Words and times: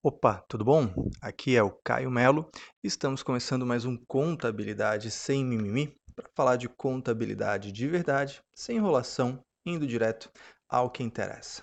Opa, 0.00 0.44
tudo 0.48 0.64
bom? 0.64 1.10
Aqui 1.20 1.56
é 1.56 1.62
o 1.62 1.72
Caio 1.72 2.08
Melo. 2.08 2.48
Estamos 2.84 3.20
começando 3.20 3.66
mais 3.66 3.84
um 3.84 3.96
Contabilidade 3.96 5.10
sem 5.10 5.44
mimimi 5.44 5.92
para 6.14 6.30
falar 6.36 6.54
de 6.54 6.68
contabilidade 6.68 7.72
de 7.72 7.88
verdade, 7.88 8.40
sem 8.54 8.76
enrolação, 8.76 9.44
indo 9.66 9.88
direto 9.88 10.30
ao 10.68 10.90
que 10.90 11.02
interessa. 11.02 11.62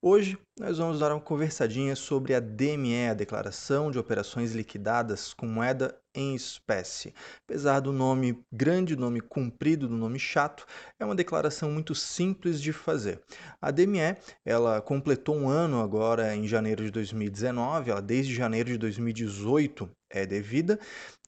Hoje 0.00 0.38
nós 0.60 0.76
vamos 0.78 1.00
dar 1.00 1.10
uma 1.10 1.20
conversadinha 1.20 1.96
sobre 1.96 2.34
a 2.34 2.40
DME, 2.40 3.08
a 3.08 3.14
Declaração 3.14 3.90
de 3.90 3.98
Operações 3.98 4.52
Liquidadas 4.52 5.32
com 5.32 5.46
Moeda 5.46 5.98
em 6.14 6.34
Espécie. 6.34 7.14
Apesar 7.48 7.80
do 7.80 7.92
nome 7.92 8.38
grande, 8.52 8.94
do 8.94 9.00
nome 9.00 9.20
comprido, 9.20 9.88
do 9.88 9.96
nome 9.96 10.18
chato, 10.18 10.66
é 11.00 11.04
uma 11.04 11.14
declaração 11.14 11.70
muito 11.70 11.94
simples 11.94 12.60
de 12.60 12.72
fazer. 12.72 13.20
A 13.60 13.70
DME, 13.70 14.16
ela 14.44 14.80
completou 14.80 15.34
um 15.36 15.48
ano 15.48 15.80
agora 15.80 16.36
em 16.36 16.46
janeiro 16.46 16.84
de 16.84 16.90
2019, 16.90 17.90
ela 17.90 18.02
desde 18.02 18.34
janeiro 18.34 18.70
de 18.70 18.78
2018 18.78 19.90
é 20.14 20.24
devida 20.24 20.78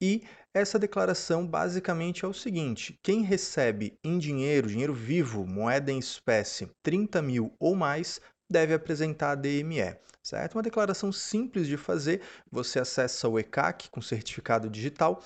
e 0.00 0.24
essa 0.52 0.78
declaração 0.78 1.46
basicamente 1.46 2.24
é 2.24 2.28
o 2.28 2.34
seguinte: 2.34 2.98
quem 3.02 3.22
recebe 3.22 3.98
em 4.04 4.18
dinheiro, 4.18 4.68
dinheiro 4.68 4.92
vivo, 4.92 5.46
moeda 5.46 5.90
em 5.90 5.98
espécie, 5.98 6.68
30 6.82 7.22
mil 7.22 7.54
ou 7.58 7.74
mais, 7.74 8.20
deve 8.50 8.74
apresentar 8.74 9.30
a 9.30 9.34
DME. 9.34 9.96
Certo? 10.22 10.54
Uma 10.54 10.62
declaração 10.62 11.10
simples 11.10 11.66
de 11.66 11.76
fazer. 11.76 12.20
Você 12.50 12.78
acessa 12.78 13.28
o 13.28 13.38
ECAC 13.38 13.88
com 13.90 14.00
certificado 14.00 14.70
digital 14.70 15.22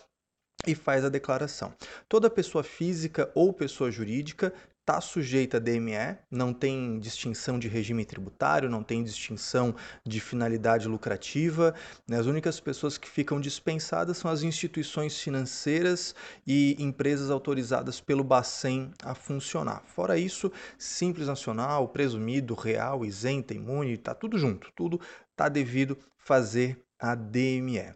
e 0.66 0.74
faz 0.74 1.04
a 1.04 1.08
declaração. 1.08 1.74
Toda 2.08 2.30
pessoa 2.30 2.64
física 2.64 3.30
ou 3.34 3.52
pessoa 3.52 3.90
jurídica 3.90 4.54
está 4.86 5.00
sujeita 5.00 5.56
a 5.56 5.60
DME, 5.60 6.16
não 6.30 6.52
tem 6.52 7.00
distinção 7.00 7.58
de 7.58 7.66
regime 7.66 8.04
tributário, 8.04 8.70
não 8.70 8.84
tem 8.84 9.02
distinção 9.02 9.74
de 10.04 10.20
finalidade 10.20 10.86
lucrativa. 10.86 11.74
Né? 12.06 12.16
As 12.16 12.26
únicas 12.26 12.60
pessoas 12.60 12.96
que 12.96 13.08
ficam 13.08 13.40
dispensadas 13.40 14.16
são 14.16 14.30
as 14.30 14.44
instituições 14.44 15.18
financeiras 15.18 16.14
e 16.46 16.76
empresas 16.78 17.32
autorizadas 17.32 18.00
pelo 18.00 18.22
Bacen 18.22 18.92
a 19.02 19.12
funcionar. 19.12 19.82
Fora 19.86 20.16
isso, 20.16 20.52
Simples 20.78 21.26
Nacional, 21.26 21.88
presumido, 21.88 22.54
real, 22.54 23.04
isenta, 23.04 23.52
imune, 23.52 23.94
está 23.94 24.14
tudo 24.14 24.38
junto, 24.38 24.70
tudo 24.76 25.00
está 25.32 25.48
devido 25.48 25.98
fazer 26.16 26.80
a 26.96 27.16
DME. 27.16 27.92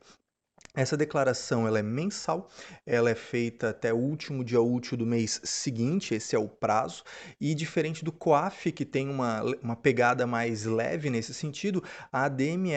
Essa 0.74 0.96
declaração 0.96 1.66
ela 1.66 1.80
é 1.80 1.82
mensal, 1.82 2.48
ela 2.86 3.10
é 3.10 3.14
feita 3.14 3.70
até 3.70 3.92
o 3.92 3.96
último 3.96 4.44
dia 4.44 4.60
útil 4.60 4.96
do 4.96 5.04
mês 5.04 5.40
seguinte, 5.42 6.14
esse 6.14 6.36
é 6.36 6.38
o 6.38 6.48
prazo, 6.48 7.02
e 7.40 7.54
diferente 7.56 8.04
do 8.04 8.12
COAF, 8.12 8.70
que 8.70 8.84
tem 8.84 9.08
uma, 9.08 9.42
uma 9.60 9.74
pegada 9.74 10.28
mais 10.28 10.64
leve 10.64 11.10
nesse 11.10 11.34
sentido, 11.34 11.82
a 12.12 12.24
ADME 12.24 12.70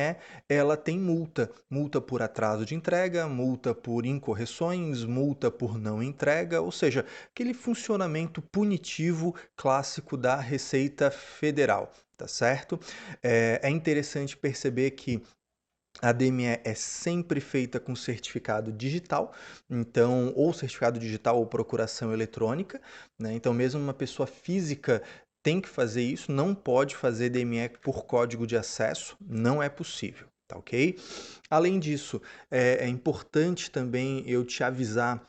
ela 0.49 0.75
tem 0.75 0.97
multa, 0.97 1.51
multa 1.69 2.01
por 2.01 2.23
atraso 2.23 2.65
de 2.65 2.73
entrega, 2.73 3.27
multa 3.27 3.75
por 3.75 4.07
incorreções, 4.07 5.03
multa 5.03 5.51
por 5.51 5.77
não 5.77 6.01
entrega, 6.01 6.61
ou 6.61 6.71
seja, 6.71 7.05
aquele 7.31 7.53
funcionamento 7.53 8.41
punitivo 8.41 9.35
clássico 9.55 10.17
da 10.17 10.35
Receita 10.35 11.11
Federal, 11.11 11.93
tá 12.17 12.27
certo? 12.27 12.79
É, 13.21 13.59
é 13.61 13.69
interessante 13.69 14.35
perceber 14.35 14.91
que 14.91 15.21
a 16.01 16.11
DME 16.11 16.59
é 16.63 16.73
sempre 16.73 17.39
feita 17.39 17.79
com 17.79 17.95
certificado 17.95 18.71
digital, 18.71 19.33
então 19.69 20.33
ou 20.35 20.53
certificado 20.53 20.99
digital 20.99 21.37
ou 21.37 21.45
procuração 21.45 22.11
eletrônica, 22.11 22.81
né? 23.19 23.33
Então 23.33 23.53
mesmo 23.53 23.79
uma 23.79 23.93
pessoa 23.93 24.27
física 24.27 25.01
tem 25.43 25.59
que 25.59 25.69
fazer 25.69 26.01
isso, 26.03 26.31
não 26.31 26.55
pode 26.55 26.95
fazer 26.95 27.29
DME 27.29 27.69
por 27.81 28.05
código 28.05 28.47
de 28.47 28.55
acesso, 28.55 29.17
não 29.19 29.61
é 29.61 29.69
possível, 29.69 30.27
tá 30.47 30.57
ok? 30.57 30.97
Além 31.49 31.79
disso, 31.79 32.21
é, 32.49 32.85
é 32.85 32.87
importante 32.87 33.69
também 33.69 34.23
eu 34.25 34.45
te 34.45 34.63
avisar 34.63 35.21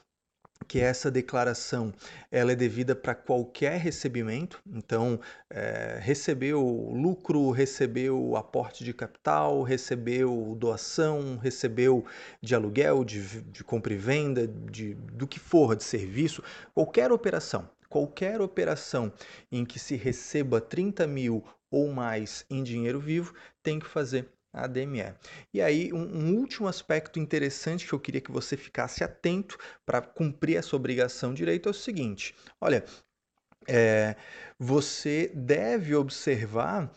que 0.67 0.81
essa 0.81 1.11
declaração 1.11 1.93
ela 2.31 2.53
é 2.53 2.57
devida 2.57 2.95
para 2.95 3.15
qualquer 3.15 3.79
recebimento, 3.79 4.61
então 4.67 5.21
é, 5.51 5.99
recebeu 6.01 6.61
lucro, 6.93 7.51
recebeu 7.51 8.37
aporte 8.37 8.85
de 8.85 8.93
capital, 8.93 9.63
recebeu 9.63 10.57
doação, 10.59 11.37
recebeu 11.37 12.05
de 12.41 12.55
aluguel, 12.55 13.05
de, 13.05 13.43
de 13.43 13.63
compra 13.63 13.93
e 13.93 13.97
venda, 13.97 14.47
de, 14.47 14.95
do 14.95 15.27
que 15.27 15.39
for, 15.39 15.77
de 15.77 15.85
serviço, 15.85 16.43
qualquer 16.75 17.13
operação, 17.13 17.69
qualquer 17.89 18.41
operação 18.41 19.13
em 19.53 19.65
que 19.65 19.79
se 19.79 19.97
receba 19.97 20.61
30 20.61 21.07
mil 21.07 21.45
ou 21.71 21.93
mais 21.93 22.45
em 22.49 22.63
dinheiro 22.63 23.01
vivo 23.01 23.35
tem 23.63 23.79
que 23.79 23.87
fazer 23.87 24.29
a. 24.55 25.17
E 25.53 25.61
aí, 25.61 25.93
um, 25.93 26.03
um, 26.03 26.37
último 26.37 26.69
aspecto 26.69 27.19
interessante 27.19 27.87
que 27.87 27.93
eu 27.93 28.01
queria 28.01 28.21
que 28.21 28.33
você 28.33 28.57
ficasse 28.57 29.03
atento 29.03 29.59
para 29.85 30.01
cumprir 30.01 30.57
essa 30.57 30.77
obrigação 30.77 31.35
direito 31.35 31.69
é 31.69 31.71
o 31.71 31.75
seguinte: 31.75 32.35
olha, 32.61 32.85
é, 33.69 34.17
você 34.59 35.31
deve 35.35 35.95
observar 35.95 36.91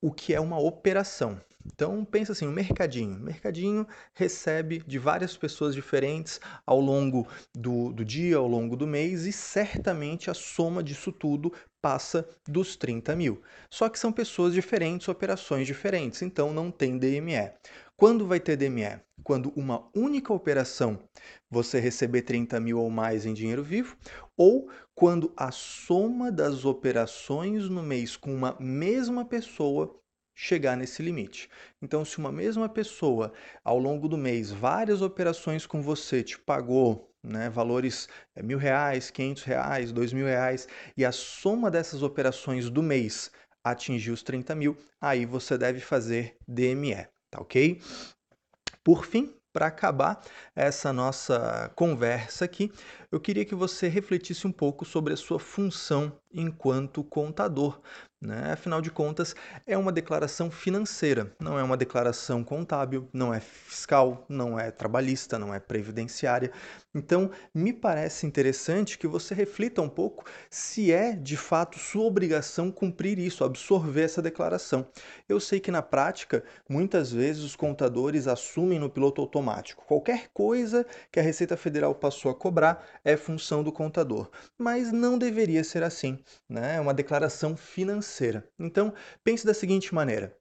o 0.00 0.12
que 0.12 0.34
é 0.34 0.40
uma 0.40 0.58
operação. 0.58 1.40
Então 1.74 2.04
pensa 2.04 2.32
assim, 2.32 2.46
o 2.46 2.52
mercadinho. 2.52 3.16
O 3.16 3.20
mercadinho 3.20 3.86
recebe 4.14 4.82
de 4.86 4.98
várias 4.98 5.36
pessoas 5.36 5.74
diferentes 5.74 6.40
ao 6.64 6.80
longo 6.80 7.26
do, 7.54 7.92
do 7.92 8.04
dia, 8.04 8.36
ao 8.36 8.48
longo 8.48 8.76
do 8.76 8.86
mês, 8.86 9.26
e 9.26 9.32
certamente 9.32 10.30
a 10.30 10.34
soma 10.34 10.82
disso 10.82 11.12
tudo 11.12 11.52
passa 11.80 12.28
dos 12.46 12.76
30 12.76 13.14
mil. 13.14 13.42
Só 13.70 13.88
que 13.88 13.98
são 13.98 14.12
pessoas 14.12 14.54
diferentes, 14.54 15.08
operações 15.08 15.66
diferentes, 15.66 16.22
então 16.22 16.52
não 16.52 16.70
tem 16.70 16.98
DME. 16.98 17.52
Quando 17.96 18.26
vai 18.26 18.38
ter 18.38 18.56
DME? 18.56 19.00
Quando 19.24 19.52
uma 19.56 19.88
única 19.94 20.32
operação 20.32 20.98
você 21.50 21.80
receber 21.80 22.22
30 22.22 22.60
mil 22.60 22.78
ou 22.78 22.90
mais 22.90 23.26
em 23.26 23.34
dinheiro 23.34 23.62
vivo, 23.62 23.96
ou 24.36 24.70
quando 24.94 25.32
a 25.36 25.50
soma 25.50 26.30
das 26.30 26.64
operações 26.64 27.68
no 27.68 27.82
mês 27.82 28.16
com 28.16 28.32
uma 28.32 28.56
mesma 28.60 29.24
pessoa 29.24 29.98
chegar 30.40 30.76
nesse 30.76 31.02
limite. 31.02 31.50
Então, 31.82 32.04
se 32.04 32.18
uma 32.18 32.30
mesma 32.30 32.68
pessoa, 32.68 33.32
ao 33.64 33.76
longo 33.76 34.08
do 34.08 34.16
mês, 34.16 34.52
várias 34.52 35.02
operações 35.02 35.66
com 35.66 35.82
você 35.82 36.22
te 36.22 36.38
pagou 36.38 37.07
né, 37.22 37.50
valores 37.50 38.08
é, 38.34 38.42
mil 38.42 38.58
reais, 38.58 39.10
quinhentos 39.10 39.42
reais, 39.42 39.92
dois 39.92 40.12
mil 40.12 40.26
reais, 40.26 40.68
e 40.96 41.04
a 41.04 41.12
soma 41.12 41.70
dessas 41.70 42.02
operações 42.02 42.70
do 42.70 42.82
mês 42.82 43.30
atingir 43.62 44.10
os 44.10 44.22
30 44.22 44.54
mil, 44.54 44.76
aí 45.00 45.26
você 45.26 45.58
deve 45.58 45.80
fazer 45.80 46.36
DME, 46.46 47.06
tá 47.30 47.40
ok? 47.40 47.80
Por 48.82 49.04
fim, 49.04 49.34
para 49.52 49.66
acabar 49.66 50.22
essa 50.54 50.92
nossa 50.92 51.70
conversa 51.74 52.44
aqui, 52.44 52.72
eu 53.10 53.18
queria 53.18 53.44
que 53.44 53.54
você 53.54 53.88
refletisse 53.88 54.46
um 54.46 54.52
pouco 54.52 54.84
sobre 54.84 55.12
a 55.14 55.16
sua 55.16 55.38
função 55.38 56.12
enquanto 56.32 57.02
contador. 57.02 57.80
Né? 58.20 58.52
Afinal 58.52 58.80
de 58.80 58.90
contas, 58.90 59.34
é 59.64 59.78
uma 59.78 59.92
declaração 59.92 60.50
financeira, 60.50 61.32
não 61.38 61.56
é 61.56 61.62
uma 61.62 61.76
declaração 61.76 62.42
contábil, 62.42 63.08
não 63.12 63.32
é 63.32 63.38
fiscal, 63.38 64.26
não 64.28 64.58
é 64.58 64.72
trabalhista, 64.72 65.38
não 65.38 65.54
é 65.54 65.60
previdenciária. 65.60 66.50
Então, 66.92 67.30
me 67.54 67.72
parece 67.72 68.26
interessante 68.26 68.98
que 68.98 69.06
você 69.06 69.34
reflita 69.34 69.80
um 69.80 69.88
pouco 69.88 70.24
se 70.50 70.92
é 70.92 71.12
de 71.12 71.36
fato 71.36 71.78
sua 71.78 72.04
obrigação 72.04 72.72
cumprir 72.72 73.20
isso, 73.20 73.44
absorver 73.44 74.02
essa 74.02 74.20
declaração. 74.20 74.88
Eu 75.28 75.38
sei 75.38 75.60
que 75.60 75.70
na 75.70 75.82
prática, 75.82 76.42
muitas 76.68 77.12
vezes 77.12 77.44
os 77.44 77.54
contadores 77.54 78.26
assumem 78.26 78.80
no 78.80 78.90
piloto 78.90 79.20
automático. 79.20 79.84
Qualquer 79.86 80.28
coisa 80.34 80.84
que 81.12 81.20
a 81.20 81.22
Receita 81.22 81.56
Federal 81.56 81.94
passou 81.94 82.32
a 82.32 82.34
cobrar 82.34 82.84
é 83.04 83.16
função 83.16 83.62
do 83.62 83.70
contador, 83.70 84.28
mas 84.58 84.90
não 84.90 85.16
deveria 85.16 85.62
ser 85.62 85.84
assim 85.84 86.18
né? 86.48 86.76
É 86.76 86.80
uma 86.80 86.94
declaração 86.94 87.56
financeira. 87.56 88.07
Então, 88.58 88.92
pense 89.22 89.46
da 89.46 89.54
seguinte 89.54 89.94
maneira. 89.94 90.36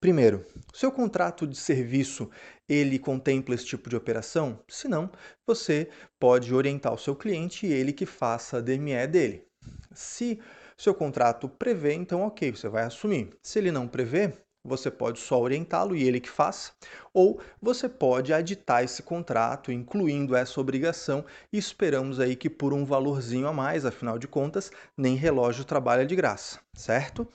Primeiro, 0.00 0.46
seu 0.72 0.92
contrato 0.92 1.46
de 1.46 1.56
serviço 1.56 2.30
ele 2.68 2.98
contempla 3.00 3.54
esse 3.54 3.66
tipo 3.66 3.90
de 3.90 3.96
operação? 3.96 4.62
Se 4.68 4.86
não, 4.86 5.10
você 5.44 5.90
pode 6.20 6.54
orientar 6.54 6.94
o 6.94 6.98
seu 6.98 7.16
cliente 7.16 7.66
e 7.66 7.72
ele 7.72 7.92
que 7.92 8.06
faça 8.06 8.58
a 8.58 8.60
DME 8.60 9.06
dele. 9.08 9.44
Se 9.92 10.40
seu 10.76 10.94
contrato 10.94 11.48
prevê, 11.48 11.94
então 11.94 12.22
ok, 12.22 12.52
você 12.52 12.68
vai 12.68 12.84
assumir. 12.84 13.30
Se 13.42 13.58
ele 13.58 13.72
não 13.72 13.88
prevê, 13.88 14.32
você 14.68 14.90
pode 14.90 15.18
só 15.18 15.40
orientá-lo 15.40 15.96
e 15.96 16.06
ele 16.06 16.20
que 16.20 16.30
faça, 16.30 16.72
ou 17.12 17.40
você 17.60 17.88
pode 17.88 18.32
aditar 18.32 18.84
esse 18.84 19.02
contrato, 19.02 19.72
incluindo 19.72 20.36
essa 20.36 20.60
obrigação, 20.60 21.24
e 21.52 21.58
esperamos 21.58 22.20
aí 22.20 22.36
que 22.36 22.50
por 22.50 22.72
um 22.72 22.84
valorzinho 22.84 23.48
a 23.48 23.52
mais, 23.52 23.84
afinal 23.84 24.18
de 24.18 24.28
contas, 24.28 24.70
nem 24.96 25.16
relógio 25.16 25.64
trabalha 25.64 26.06
de 26.06 26.14
graça, 26.14 26.60
certo? 26.74 27.26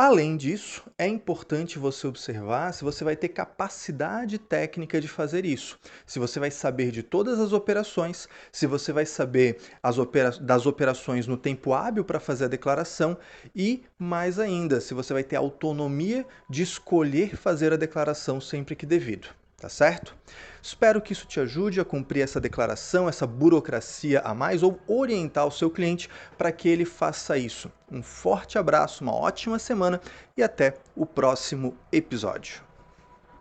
Além 0.00 0.36
disso, 0.36 0.84
é 0.96 1.08
importante 1.08 1.76
você 1.76 2.06
observar 2.06 2.72
se 2.72 2.84
você 2.84 3.02
vai 3.02 3.16
ter 3.16 3.30
capacidade 3.30 4.38
técnica 4.38 5.00
de 5.00 5.08
fazer 5.08 5.44
isso, 5.44 5.76
se 6.06 6.20
você 6.20 6.38
vai 6.38 6.52
saber 6.52 6.92
de 6.92 7.02
todas 7.02 7.40
as 7.40 7.52
operações, 7.52 8.28
se 8.52 8.64
você 8.64 8.92
vai 8.92 9.04
saber 9.04 9.58
opera 9.98 10.30
das 10.30 10.66
operações 10.66 11.26
no 11.26 11.36
tempo 11.36 11.72
hábil 11.72 12.04
para 12.04 12.20
fazer 12.20 12.44
a 12.44 12.48
declaração 12.48 13.18
e, 13.52 13.82
mais 13.98 14.38
ainda, 14.38 14.80
se 14.80 14.94
você 14.94 15.12
vai 15.12 15.24
ter 15.24 15.34
autonomia 15.34 16.24
de 16.48 16.62
escolher 16.62 17.36
fazer 17.36 17.72
a 17.72 17.76
declaração 17.76 18.40
sempre 18.40 18.76
que 18.76 18.86
devido 18.86 19.30
tá 19.60 19.68
certo? 19.68 20.16
Espero 20.62 21.02
que 21.02 21.12
isso 21.12 21.26
te 21.26 21.40
ajude 21.40 21.80
a 21.80 21.84
cumprir 21.84 22.22
essa 22.22 22.40
declaração, 22.40 23.08
essa 23.08 23.26
burocracia 23.26 24.20
a 24.20 24.32
mais 24.32 24.62
ou 24.62 24.78
orientar 24.86 25.46
o 25.46 25.52
seu 25.52 25.68
cliente 25.68 26.08
para 26.36 26.52
que 26.52 26.68
ele 26.68 26.84
faça 26.84 27.36
isso. 27.36 27.70
Um 27.90 28.02
forte 28.02 28.58
abraço, 28.58 29.02
uma 29.02 29.14
ótima 29.14 29.58
semana 29.58 30.00
e 30.36 30.42
até 30.42 30.74
o 30.94 31.04
próximo 31.04 31.76
episódio. 31.92 32.67